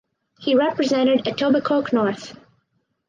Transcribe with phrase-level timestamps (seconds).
[0.39, 2.35] He represented Etobicoke North.